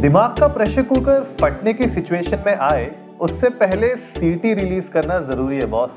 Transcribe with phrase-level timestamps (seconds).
[0.00, 2.84] दिमाग का pressure cooker फटने की सिचुएशन में आए
[3.20, 5.90] उससे पहले सीटी रिलीज़ करना ज़रूरी है बॉस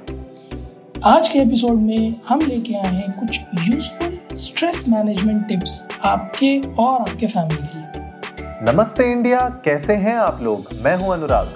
[1.06, 7.00] आज के एपिसोड में हम लेके आए हैं कुछ यूजफुल स्ट्रेस मैनेजमेंट टिप्स आपके और
[7.02, 10.68] आपके फैमिली के लिए। नमस्ते इंडिया कैसे हैं आप लोग?
[10.82, 11.48] मैं हूँ अनुराग.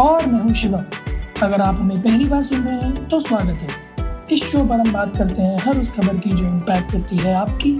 [0.00, 0.84] और मैं हूँ शिवम।
[1.42, 4.92] अगर आप हमें पहली बार सुन रहे हैं तो स्वागत है। इस शो पर हम
[4.92, 7.76] बात करते हैं हर उस खबर की जो इम्पैक्ट करती है आपकी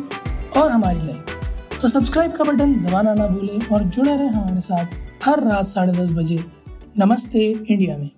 [0.61, 1.36] और हमारी लाइफ
[1.83, 5.93] तो सब्सक्राइब का बटन दबाना ना भूलें और जुड़े रहें हमारे साथ हर रात साढ़े
[5.93, 6.39] दस बजे।
[6.99, 8.09] नमस्ते इंडिया में।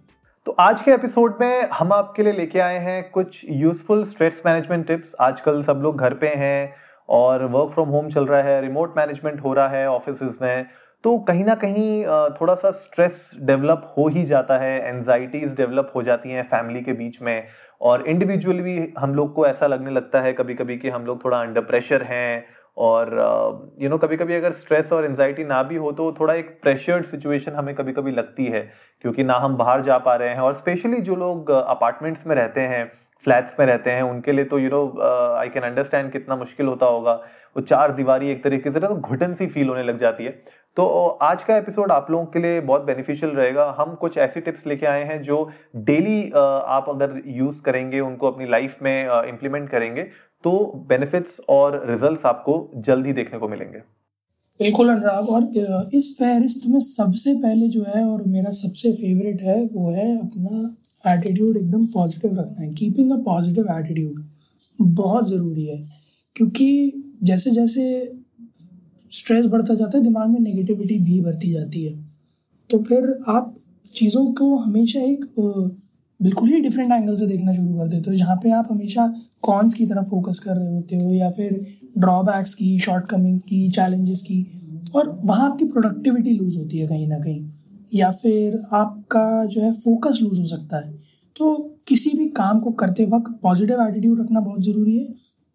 [0.46, 4.86] तो आज के एपिसोड में हम आपके लिए लेके आए हैं कुछ यूजफुल स्ट्रेस मैनेजमेंट
[4.86, 6.72] टिप्स आजकल सब लोग घर पे हैं
[7.08, 10.66] और वर्क फ्रॉम होम चल रहा है रिमोट मैनेजमेंट हो रहा है ऑफ़िस में।
[11.04, 12.04] तो कहीं ना कहीं
[12.36, 16.92] थोड़ा सा स्ट्रेस डेवलप हो ही जाता है एनजाइटीज डेवलप हो जाती हैं फैमिली के
[16.92, 17.46] बीच में।
[17.80, 21.24] और इंडिविजुअली भी हम लोग को ऐसा लगने लगता है कभी कभी कि हम लोग
[21.24, 22.44] थोड़ा अंडर प्रेशर हैं।
[22.78, 23.10] और
[23.80, 27.04] यू नो कभी कभी अगर स्ट्रेस और एनजाइटी ना भी हो तो थोड़ा एक प्रेशर्ड
[27.06, 28.60] सिचुएशन हमें कभी कभी लगती है,
[29.04, 32.60] क्योंकि ना हम बाहर जा पा रहे हैं और स्पेशली जो लोग अपार्टमेंट्स में रहते
[32.62, 32.90] हैं
[33.24, 34.82] फ्लैट्स में रहते हैं, उनके लिए तो you know
[35.36, 37.12] I can understand कितना मुश्किल होता होगा।
[37.56, 40.30] वो चार दीवारी एक तरीके से तो घुटन सी फील होने लग जाती है।
[40.76, 40.86] तो
[41.22, 44.86] आज का एपिसोड आप लोगों के लिए बहुत बेनिफिशियल रहेगा। हम कुछ ऐसी टिप्स लेके
[44.86, 50.06] आए हैं जो डेली आप अगर यूज़ करेंगे, उनको अपनी लाइफ में इम्प्लीमेंट करेंगे
[50.44, 50.50] तो
[50.88, 52.54] बेनिफिट्स और रिजल्ट्स आपको
[52.86, 53.78] जल्द ही देखने को मिलेंगे।
[54.60, 59.62] बिल्कुल अनुराग, और इस फहरिस्त में सबसे पहले जो है और मेरा सबसे फेवरेट है
[59.66, 64.24] वो है अपना एटीट्यूड एकदम पॉजिटिव रखना है। कीपिंग अ पॉजिटिव एटीट्यूड
[64.94, 65.78] बहुत ज़रूरी है,
[66.36, 67.84] क्योंकि जैसे जैसे
[69.12, 71.94] स्ट्रेस बढ़ता जाता है, दिमाग में नेगेटिविटी भी बढ़ती जाती है।
[72.70, 73.54] तो फिर आप
[73.92, 75.24] चीज़ों को हमेशा एक
[76.20, 79.06] बिल्कुल ही डिफरेंट एंगल से देखना शुरू कर देते हो, जहाँ पे आप हमेशा
[79.42, 81.60] कॉन्स की तरफ़ फोकस कर रहे होते हो, या फिर
[81.98, 84.40] ड्रॉबैक्स की शॉर्टकमिंग्स की चैलेंजेस की,
[84.94, 87.48] और वहाँ आपकी प्रोडक्टिविटी लूज होती है कहीं ना कहीं,
[87.94, 90.92] या फिर आपका जो है फोकस लूज हो सकता है।
[91.36, 91.54] तो
[91.88, 95.08] किसी भी काम को करते वक्त पॉजिटिव एटीट्यूड रखना बहुत ज़रूरी है,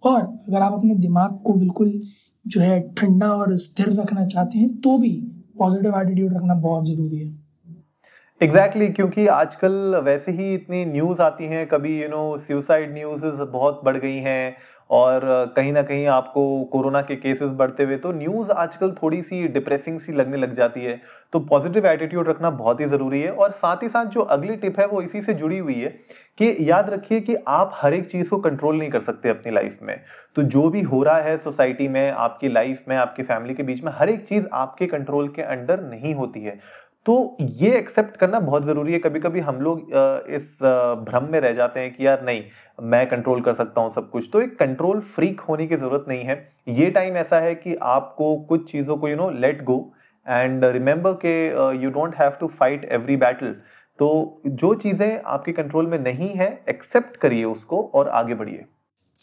[0.04, 2.02] और अगर आप अपने दिमाग को बिल्कुल
[2.46, 5.16] जो है ठंडा और स्थिर रखना चाहते हैं तो भी
[5.60, 7.43] पॉजिटिव एटीट्यूड रखना बहुत ज़रूरी है।
[8.44, 13.26] एग्जैक्टली exactly, क्योंकि आजकल वैसे ही इतनी न्यूज़ आती हैं कभी यू नो सुसाइड न्यूज़
[13.42, 14.56] बहुत बढ़ गई हैं
[14.90, 15.22] और
[15.56, 20.00] कहीं ना कहीं आपको कोरोना के केसेस बढ़ते हुए तो न्यूज़ आजकल थोड़ी सी डिप्रेसिंग
[20.00, 21.00] सी लगने लग जाती है।
[21.34, 24.80] तो पॉजिटिव एटीट्यूड रखना बहुत ही ज़रूरी है और साथ ही साथ जो अगली टिप
[24.80, 25.90] है वो इसी से जुड़ी हुई है
[26.40, 29.80] कि याद रखिए कि आप हर एक चीज़ को कंट्रोल नहीं कर सकते अपनी लाइफ
[29.84, 30.00] में।
[30.36, 33.84] तो जो भी हो रहा है सोसाइटी में आपकी लाइफ में आपकी फैमिली के बीच
[33.84, 36.60] में हर एक चीज़ आपके कंट्रोल के अंडर नहीं होती है।
[37.06, 39.90] तो ये एक्सेप्ट करना बहुत ज़रूरी है। कभी कभी हम लोग
[40.30, 40.58] इस
[41.06, 42.44] भ्रम में रह जाते हैं कि यार नहीं,
[42.82, 46.24] मैं कंट्रोल कर सकता हूँ सब कुछ। तो एक कंट्रोल फ्रीक होने की ज़रूरत नहीं
[46.24, 46.38] है।
[46.70, 49.78] ये टाइम ऐसा है कि आपको कुछ चीज़ों को you know let go
[50.28, 51.36] and remember के
[51.84, 53.56] you don't have to fight every battle
[54.00, 58.66] तो जो चीज़ें आपके कंट्रोल में नहीं है एक्सेप्ट करिए उसको और आगे बढ़िए।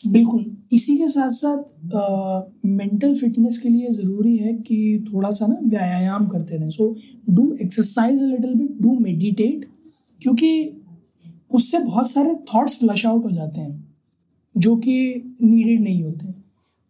[0.00, 5.56] बिल्कुल। इसी के साथ साथ मेंटल फिटनेस के लिए ज़रूरी है कि थोड़ा सा ना
[5.64, 6.94] व्यायाम करते रहें। So
[7.30, 9.64] do exercise little bit do meditate
[10.20, 10.50] क्योंकि
[11.50, 13.94] उससे बहुत सारे थॉट्स फ्लश आउट हो जाते हैं,
[14.54, 16.34] जो कि नीडेड नहीं होते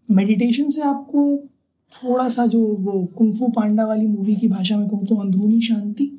[0.08, 1.36] मेडिटेशन से आपको
[1.92, 6.10] थोड़ा सा जो वो कुंफू पांडा वाली मूवी की भाषा में कहूँ तो अंदरूनी शांति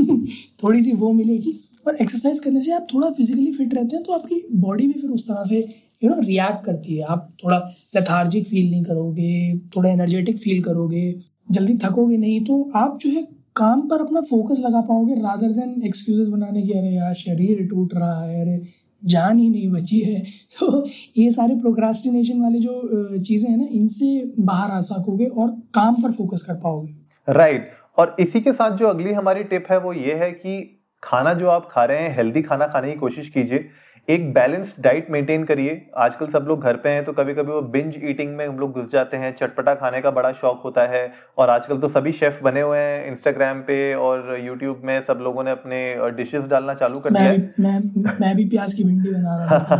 [0.62, 1.52] थोड़ी सी वो मिलेगी।
[1.86, 5.10] और एक्सरसाइज करने से आप थोड़ा फिजिकली फिट रहते हैं तो आपकी बॉडी भी फिर
[5.10, 5.60] उस तरह से
[6.04, 7.58] यू नो रिएक्ट करती है। आप थोड़ा
[7.94, 11.14] लेथार्जिक फील नहीं करोगे, थोड़ा एनर्जेटिक फील करोगे,
[11.50, 15.82] जल्दी थकोगे नहीं तो आप जो है काम पर अपना फोकस लगा पाओगे रादर देन
[15.86, 18.62] एक्सक्यूजेस बनाने की, अरे यार, शरीर टूट रहा है, अरे
[19.04, 20.20] जान ही नहीं बची है।
[20.60, 20.86] तो
[21.18, 26.12] ये सारे प्रोक्रास्टिनेशन वाले जो चीज़ें हैं ना, इनसे बाहर आ सकोगे और काम पर
[26.12, 26.94] फोकस कर पाओगे।
[27.28, 27.98] Right right.
[27.98, 31.48] और इसी के साथ जो अगली हमारी टिप है, वो ये है कि खाना जो
[31.48, 33.68] आप खा रहे हैं हेल्दी खाना खाने की कोशिश कीजिए।
[34.08, 37.60] एक बैलेंस्ड डाइट मेंटेन करिए। आजकल सब लोग घर पे हैं तो कभी कभी वो
[37.62, 41.10] बिंज ईटिंग में हम लोग घुस जाते हैं। चटपटा खाने का बड़ा शौक होता है।
[41.38, 45.44] और आजकल तो सभी शेफ बने हुए हैं इंस्टाग्राम पे और यूट्यूब में सब लोगों
[45.44, 47.80] ने अपने डिशेस डालना चालू कर दिया मैं,
[48.20, 49.76] मैं भी प्याज की भिंडी बना रहा था।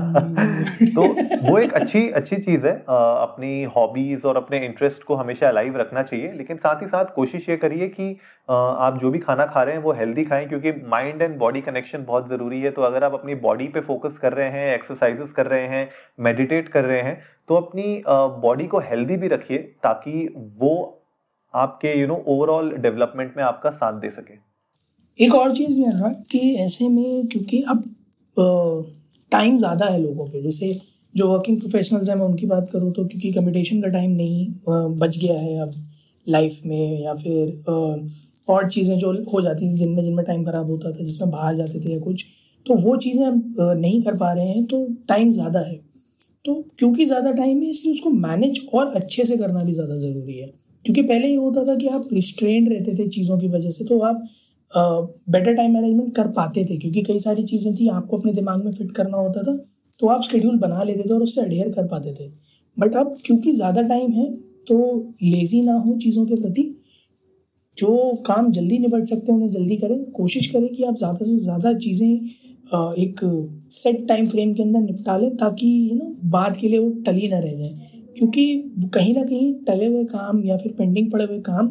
[0.96, 5.76] तो वो एक अच्छी अच्छी चीज़ है। अपनी हॉबीज और अपने इंटरेस्ट को हमेशा अलाइव
[5.76, 8.16] रखना चाहिए। लेकिन साथ ही साथ कोशिश ये करिए कि
[8.48, 12.04] आप जो भी खाना खा रहे हैं वो हेल्दी खाएँ क्योंकि माइंड एंड बॉडी कनेक्शन
[12.04, 15.46] बहुत ज़रूरी है। तो अगर आप अपनी बॉडी पे फोकस कर रहे हैं एक्सरसाइजेस कर
[15.46, 15.88] रहे हैं
[16.20, 18.02] मेडिटेट कर रहे हैं तो अपनी
[18.42, 20.28] बॉडी को हेल्दी भी रखिए ताकि
[20.58, 20.74] वो
[21.54, 24.34] आपके यू नो ओवरऑल डेवलपमेंट में आपका साथ दे सके।
[25.18, 27.84] एक और चीज़ भी ना कि ऐसे में क्योंकि अब
[29.32, 30.72] टाइम ज़्यादा है लोगों पे। जैसे
[31.14, 34.46] जो वर्किंग प्रोफेशनल्स हैं, मैं उनकी बात करूँ तो क्योंकि कम्पिटिशन का टाइम नहीं
[34.98, 35.72] बच गया है अब
[36.26, 37.48] लाइफ में या फिर
[38.48, 41.80] और चीज़ें जो हो जाती थी जिनमें जिनमें टाइम ख़राब होता था, जिसमें बाहर जाते
[41.80, 42.24] थे या कुछ
[42.66, 43.26] तो वो चीज़ें
[43.76, 45.74] नहीं कर पा रहे हैं तो टाइम ज़्यादा है।
[46.44, 50.38] तो क्योंकि ज़्यादा टाइम है, इसलिए उसको मैनेज और अच्छे से करना भी ज़्यादा ज़रूरी
[50.38, 50.46] है।
[50.84, 53.98] क्योंकि पहले ये होता था कि आप रिस्ट्रेंड रहते थे चीज़ों की वजह से तो
[54.02, 54.24] आप
[54.70, 58.72] बेटर टाइम मैनेजमेंट कर पाते थे, क्योंकि कई सारी चीज़ें थी, आपको अपने दिमाग में
[58.72, 59.56] फिट करना होता था
[60.00, 62.28] तो आप शेड्यूल बना लेते थे और उससे अडेयर कर पाते थे।
[62.76, 64.30] बट अब क्योंकि ज़्यादा टाइम है
[64.68, 64.78] तो
[65.24, 66.62] लेज़ी ना हो चीज़ों के प्रति
[67.76, 71.36] जो काम जल्दी निपट सकते हैं, उन्हें जल्दी करें। कोशिश करें कि आप ज़्यादा से
[71.38, 72.08] ज़्यादा चीज़ें
[72.98, 73.20] एक
[73.72, 77.28] सेट टाइम फ्रेम के अंदर निपटा लें ताकि यू नो बाद के लिए वो टली
[77.30, 78.44] ना रह जाए। क्योंकि
[78.94, 81.68] कहीं ना कहीं टले हुए काम या फिर पेंडिंग पड़े हुए काम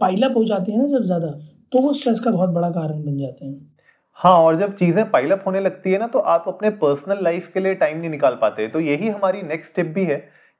[0.00, 1.28] पाइलअप हो जाते हैं ना जब ज़्यादा
[1.72, 3.72] तो वो स्ट्रेस का बहुत बड़ा कारण बन जाते हैं।
[4.18, 7.60] हाँ और जब चीज़ें पाइलअप होने लगती है ना तो आप अपने पर्सनल लाइफ के
[7.60, 10.16] लिए टाइम नहीं निकाल पाते। तो यही हमारी नेक्स्ट स्टेप भी है।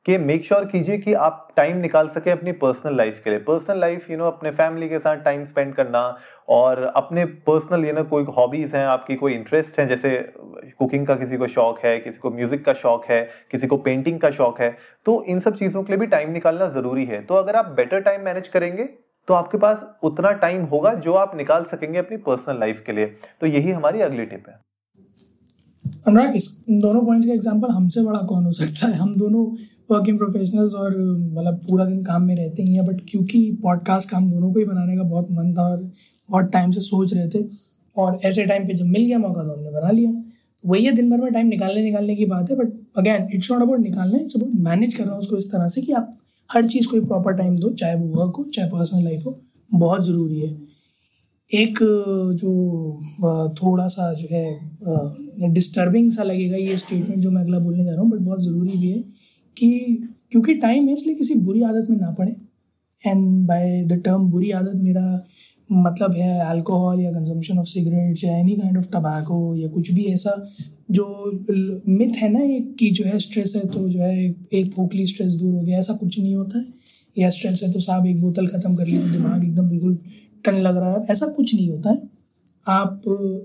[0.06, 3.78] कि मेक श्योर कीजिए कि आप टाइम निकाल सके अपनी पर्सनल लाइफ के लिए। पर्सनल
[3.80, 6.02] लाइफ यू नो अपने फैमिली के साथ टाइम स्पेंड करना
[6.48, 10.10] और अपने पर्सनल यू नो कोई हॉबीज हैं, आपकी कोई इंटरेस्ट है, जैसे
[10.78, 14.20] कुकिंग का किसी को शौक है, किसी को म्यूज़िक का शौक है, किसी को पेंटिंग
[14.20, 17.34] का शौक है तो इन सब चीज़ों के लिए भी टाइम निकालना ज़रूरी है। तो
[17.34, 18.88] अगर आप बेटर टाइम मैनेज करेंगे
[19.28, 23.06] तो आपके पास उतना टाइम होगा जो आप निकाल सकेंगे अपनी पर्सनल लाइफ के लिए।
[23.40, 24.58] तो यही हमारी अगली टिप है।
[26.08, 28.94] अनुराग, इस इन दोनों पॉइंट्स का एग्जांपल हमसे बड़ा कौन हो सकता है?
[28.94, 29.44] हम दोनों
[29.90, 34.16] वर्किंग प्रोफेशनल्स और मतलब पूरा दिन काम में रहते ही हैं बट क्योंकि पॉडकास्ट का
[34.16, 35.82] हम दोनों को ही बनाने का बहुत मन था और
[36.28, 37.44] बहुत टाइम से सोच रहे थे,
[37.96, 40.92] और ऐसे टाइम पे जब मिल गया मौका तो हमने बना लिया। तो वही है,
[40.92, 44.18] दिन भर में टाइम निकालने निकालने की बात है but again it's not about निकालना
[44.18, 46.10] इट्स अबाउट मैनेज करना उसको इस तरह से कि आप
[46.50, 49.40] हर चीज़ को प्रॉपर टाइम दो, चाहे वो वर्क हो, चाहे पर्सनल लाइफ हो,
[49.70, 50.56] बहुत ज़रूरी है।
[51.54, 51.78] एक,
[52.34, 57.90] जो थोड़ा सा जो है डिस्टर्बिंग सा लगेगा ये स्टेटमेंट जो मैं अगला बोलने जा
[57.92, 59.02] रहा हूँ बट बहुत ज़रूरी भी है
[59.56, 59.68] कि,
[60.32, 62.34] क्योंकि टाइम है, इसलिए किसी बुरी आदत में ना पड़े।
[63.00, 65.24] एंड बाय द टर्म बुरी आदत, मेरा
[65.70, 70.04] मतलब है अल्कोहल या कंजम्पशन ऑफ़ सिगरेट्स या एनी काइंड ऑफ़ टबैको या कुछ भी
[70.12, 70.34] ऐसा
[70.90, 71.06] जो
[71.88, 75.34] मिथ है ना एक, कि जो है स्ट्रेस है तो जो है एक पोखली स्ट्रेस
[75.34, 76.64] दूर हो गया, ऐसा कुछ नहीं होता है।
[77.14, 79.98] या स्ट्रेस है तो साहब एक बोतल ख़त्म कर ली तो दिमाग एकदम बिल्कुल
[80.46, 82.02] टन लग रहा है। ऐसा कुछ नहीं होता है।
[82.68, 83.02] आप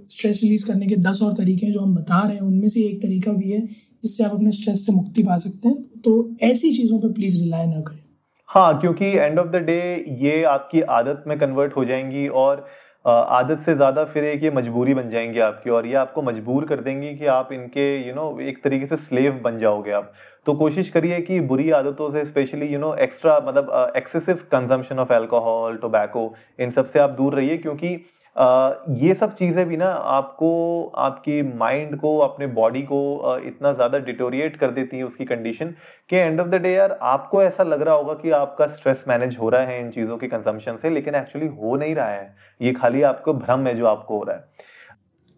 [0.09, 2.81] स्ट्रेस रिलीज़ करने के दस और तरीके हैं जो हम बता रहे हैं, उनमें से
[2.81, 3.61] एक तरीका भी है
[4.03, 7.65] जिससे आप अपने स्ट्रेस से मुक्ति पा सकते हैं। तो ऐसी चीज़ों पर प्लीज़ रिलाय
[7.65, 8.03] ना करें।
[8.49, 9.79] हाँ क्योंकि एंड ऑफ़ द डे
[10.21, 12.65] ये आपकी आदत में कन्वर्ट हो जाएँगी और
[13.09, 16.79] आदत से ज़्यादा फिर एक ये मजबूरी बन जाएँगी आपकी और ये आपको मजबूर कर
[16.79, 20.11] देंगी कि आप इनके यू नो एक तरीके से स्लेव बन जाओगे आप।
[20.45, 25.13] तो कोशिश करिए कि बुरी आदतों से स्पेशली यू नो एक्स्ट्रा मतलब excessive consumption of
[25.13, 27.95] alcohol tobacco इन सबसे आप दूर रहिए क्योंकि
[28.35, 34.55] ये सब चीज़ें भी ना आपको, आपकी माइंड को, अपने बॉडी को इतना ज़्यादा डिटोरिएट
[34.55, 35.73] कर देती है उसकी कंडीशन
[36.09, 39.37] कि एंड ऑफ़ द डे यार आपको ऐसा लग रहा होगा कि आपका स्ट्रेस मैनेज
[39.37, 42.73] हो रहा है इन चीज़ों के कंजम्पशन से, लेकिन एक्चुअली हो नहीं रहा है। ये
[42.73, 44.47] खाली आपको भ्रम है जो आपको हो रहा है।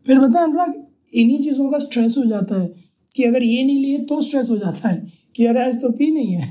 [0.05, 0.73] फिर बता अनुराग,
[1.13, 2.67] इन्हीं चीज़ों का स्ट्रेस हो जाता है
[3.15, 5.01] कि अगर ये नहीं लिए तो स्ट्रेस हो जाता है
[5.35, 6.49] कि अरे आज तो पी नहीं है।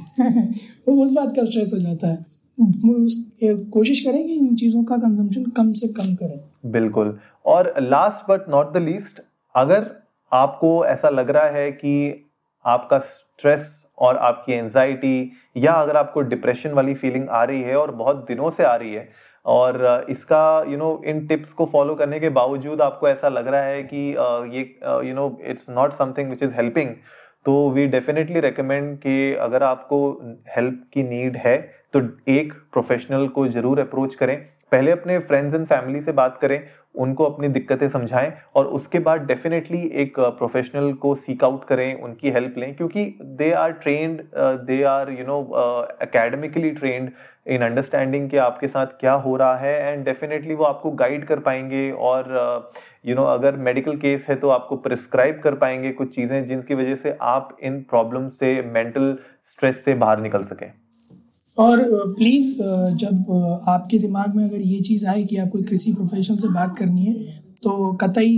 [0.95, 2.40] उस बात का स्ट्रेस हो जाता है।
[3.71, 8.49] कोशिश करें कि इन चीज़ों का कंजम्पशन कम से कम करें। बिल्कुल। और last but
[8.49, 9.21] not the least
[9.55, 9.91] अगर
[10.33, 11.95] आपको ऐसा लग रहा है कि
[12.65, 17.91] आपका स्ट्रेस और आपकी एंजाइटी या अगर आपको डिप्रेशन वाली फीलिंग आ रही है और
[17.91, 19.09] बहुत दिनों से आ रही है
[19.47, 23.29] और इसका यू you नो know, इन टिप्स को फॉलो करने के बावजूद आपको ऐसा
[23.29, 24.07] लग रहा है कि
[24.57, 24.63] ये
[25.09, 26.91] you know it's not something which is helping
[27.47, 29.99] तो वी डेफिनेटली रिकमेंड कि अगर आपको
[30.57, 34.37] हेल्प की नीड है तो एक प्रोफेशनल को ज़रूर अप्रोच करें।
[34.73, 36.61] पहले अपने फ्रेंड्स एंड फैमिली से बात करें
[36.95, 42.31] उनको अपनी दिक्कतें समझाएँ और उसके बाद डेफिनेटली एक प्रोफेशनल को सीक आउट करें उनकी
[42.31, 43.05] हेल्प लें क्योंकि
[43.39, 44.23] they are trained
[44.67, 45.41] they are you know
[46.03, 47.11] academically trained
[47.47, 51.39] in understanding कि आपके साथ क्या हो रहा है एंड डेफिनेटली वो आपको गाइड कर
[51.39, 52.29] पाएँगे और
[53.07, 56.15] you uh, know you know, अगर मेडिकल केस है तो आपको प्रिस्क्राइब कर पाएँगे कुछ
[56.15, 59.17] चीज़ें जिनकी वजह से आप इन प्रॉब्लम से मेंटल
[59.51, 60.73] स्ट्रेस से बाहर निकल सकें।
[61.61, 61.81] और
[62.15, 62.57] प्लीज़
[62.97, 67.05] जब आपके दिमाग में अगर ये चीज़ आए कि आपको किसी प्रोफेशनल से बात करनी
[67.05, 67.15] है
[67.63, 68.33] तो कतई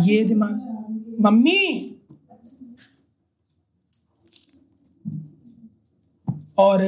[0.00, 1.92] ये दिमाग, मम्मी!
[6.58, 6.82] और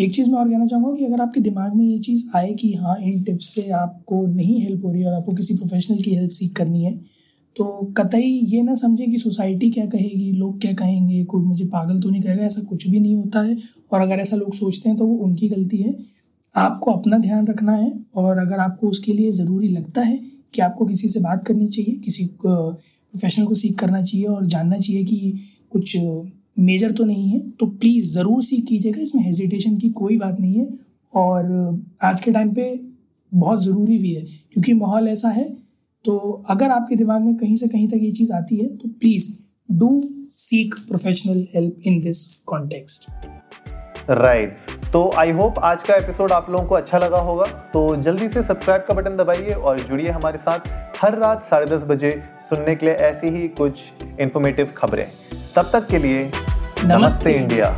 [0.00, 2.72] एक चीज़ मैं और कहना चाहूँगा कि अगर आपके दिमाग में ये चीज़ आए कि
[2.74, 6.30] हाँ इन टिप्स से आपको नहीं हेल्प हो रही और आपको किसी प्रोफेशनल की हेल्प
[6.30, 6.92] सीख करनी है
[7.56, 7.64] तो
[7.96, 12.10] कतई ये ना समझे कि सोसाइटी क्या कहेगी, लोग क्या कहेंगे, कोई मुझे पागल तो
[12.10, 13.56] नहीं कहेगा, ऐसा कुछ भी नहीं होता है।
[13.92, 15.94] और अगर ऐसा लोग सोचते हैं तो वो उनकी गलती है।
[16.54, 20.18] आपको अपना ध्यान रखना है और अगर आपको उसके लिए ज़रूरी लगता है
[20.54, 24.78] कि आपको किसी से बात करनी चाहिए, किसी प्रोफेशनल को सीख करना चाहिए और जानना
[24.78, 25.40] चाहिए कि
[25.72, 25.96] कुछ
[26.58, 30.58] मेजर तो नहीं है तो प्लीज़ ज़रूर सीख कीजिएगा। इसमें हेजिटेशन की कोई बात नहीं
[30.58, 30.68] है।
[31.12, 32.74] और आज के टाइम पे
[33.32, 35.44] बहुत ज़रूरी भी है, क्योंकि माहौल ऐसा है
[36.04, 39.28] तो अगर आपके दिमाग में कहीं से कहीं तक ये चीज़ आती है तो please
[39.72, 39.88] do
[40.30, 43.10] seek professional help in this context
[44.10, 44.56] right
[44.92, 48.42] तो आई होप आज का एपिसोड आप लोगों को अच्छा लगा होगा। तो जल्दी से
[48.42, 50.68] सब्सक्राइब का बटन दबाइए और जुड़िए हमारे साथ
[51.02, 52.10] हर रात साढ़े दस बजे
[52.50, 53.82] सुनने के लिए ऐसी ही कुछ
[54.20, 55.06] इन्फॉर्मेटिव खबरें।
[55.56, 57.74] तब तक के लिए नमस्ते, नमस्ते इंडिया।